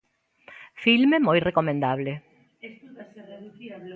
[0.83, 2.11] Filme moi recomendable.